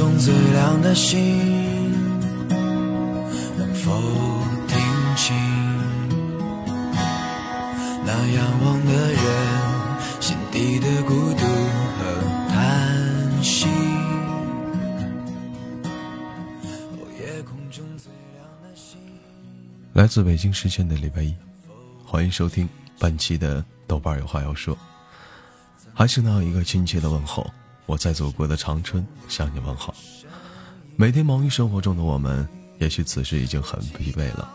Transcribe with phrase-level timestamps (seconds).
[0.00, 1.92] 中最亮的星，
[3.58, 3.90] 能否
[4.66, 4.78] 听
[5.14, 5.36] 清
[8.02, 9.22] 那仰望的人
[10.18, 11.44] 心底的孤独
[11.98, 13.66] 和叹息？
[17.18, 18.98] 夜空中最亮的星。
[19.92, 21.36] 来自北京时间的礼拜一，
[22.06, 22.66] 欢迎收听
[22.98, 24.74] 本期的豆瓣有话要说，
[25.92, 27.46] 还是那一个亲切的问候。
[27.90, 29.92] 我在祖国的长春向你问好。
[30.94, 34.48] 每天忙于生活中的我们，也许此时已经很疲惫了，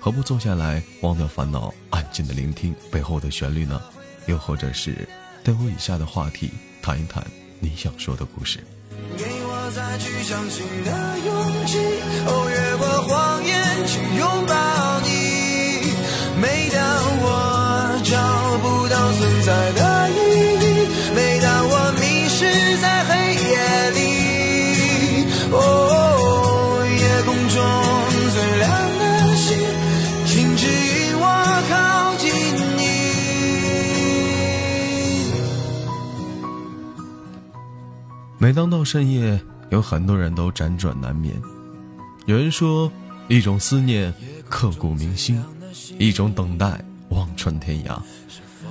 [0.00, 3.80] 何不坐下来忘掉烦恼，安静的聆听背后的旋律呢？
[4.26, 5.08] 又或者是
[5.44, 6.50] 对我以下的话题
[6.82, 7.24] 谈一谈
[7.60, 8.58] 你想说的故事？
[9.16, 11.78] 给我再去相信的勇气，
[12.26, 14.55] 哦，越过谎言去拥抱
[38.46, 41.34] 每当到深夜，有很多人都辗转难眠。
[42.26, 42.88] 有人说，
[43.26, 44.14] 一种思念
[44.48, 45.42] 刻骨铭心，
[45.98, 48.00] 一种等待望穿天涯。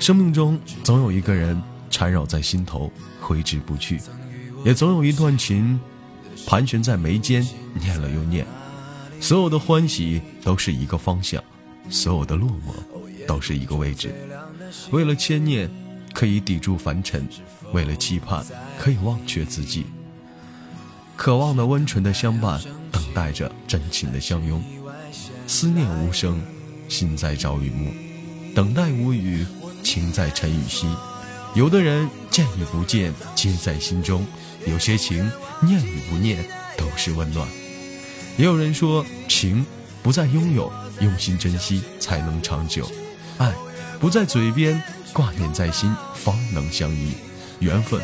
[0.00, 3.98] 生命中总有一个人缠绕在心头，挥之不去；
[4.64, 5.78] 也总有一段情
[6.46, 8.46] 盘旋在眉间，念了又念。
[9.20, 11.44] 所有的欢喜都是一个方向，
[11.90, 14.14] 所有的落寞都是一个位置。
[14.92, 15.70] 为了牵念，
[16.12, 17.22] 可以抵住凡尘；
[17.72, 18.44] 为了期盼，
[18.78, 19.86] 可以忘却自己。
[21.16, 22.60] 渴望的温存的相伴，
[22.92, 24.62] 等待着真情的相拥。
[25.46, 26.40] 思念无声，
[26.88, 27.90] 心在朝与暮；
[28.54, 29.46] 等待无语，
[29.82, 30.86] 情在晨与夕。
[31.54, 34.20] 有的人见与不见，皆在心中；
[34.66, 35.28] 有些情，
[35.60, 36.44] 念与不念，
[36.76, 37.48] 都是温暖。
[38.36, 39.64] 也有人说，情
[40.02, 40.70] 不再拥有，
[41.00, 42.84] 用心珍惜才能长久；
[43.38, 43.52] 爱
[44.00, 44.80] 不在嘴边，
[45.12, 47.12] 挂念在心方能相依。
[47.58, 48.00] 缘分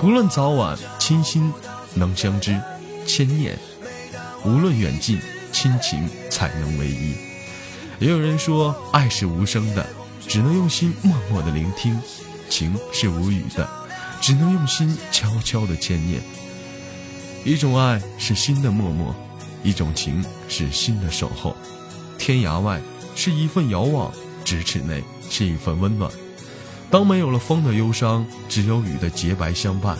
[0.00, 1.52] 不论早晚，亲心
[1.94, 2.52] 能相知；
[3.06, 3.56] 牵念
[4.44, 5.20] 无论远近，
[5.52, 7.14] 亲情才能唯一。
[8.00, 9.86] 也有人说，爱是无声的，
[10.26, 11.96] 只能用心默默的聆听；
[12.50, 13.68] 情是无语的，
[14.20, 16.20] 只能用心悄悄的牵念。
[17.44, 19.14] 一种爱是心的默默。
[19.62, 21.56] 一种情是心的守候，
[22.18, 22.80] 天涯外
[23.16, 24.12] 是一份遥望，
[24.44, 26.10] 咫尺内是一份温暖。
[26.90, 29.96] 当没有了风的忧伤，只有雨的洁白相伴；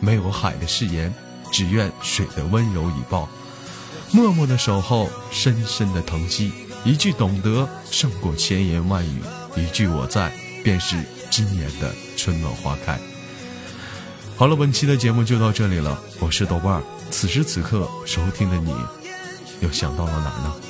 [0.00, 1.12] 没有海的誓言，
[1.52, 3.28] 只愿水的温柔以报。
[4.10, 6.52] 默默的守候，深深的疼惜。
[6.82, 9.20] 一句懂得胜过千言万语，
[9.54, 10.32] 一句我在
[10.64, 10.96] 便是
[11.30, 12.98] 今年的春暖花开。
[14.36, 16.82] 好了，本期的节目就到这里了，我是豆瓣儿。
[17.10, 18.74] 此时此刻收听的你。
[19.60, 20.69] 又想到了哪呢？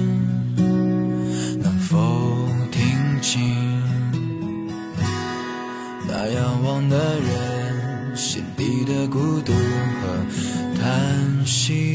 [6.89, 10.25] 的人心底的孤独和
[10.79, 11.90] 叹息？